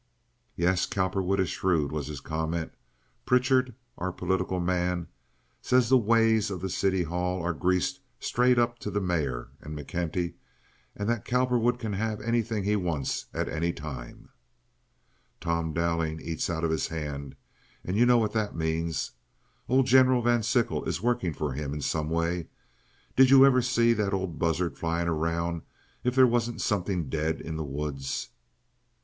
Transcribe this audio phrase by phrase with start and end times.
[0.55, 2.73] "Yes, Cowperwood is shrewd," was his comment.
[3.23, 5.07] "Pritchard, our political man,
[5.61, 9.77] says the ways of the City Hall are greased straight up to the mayor and
[9.77, 10.33] McKenty,
[10.95, 14.29] and that Cowperwood can have anything he wants at any time.
[15.39, 17.35] Tom Dowling eats out of his hand,
[17.85, 19.11] and you know what that means.
[19.69, 22.47] Old General Van Sickle is working for him in some way.
[23.15, 25.61] Did you ever see that old buzzard flying around
[26.03, 28.29] if there wasn't something dead in the woods?"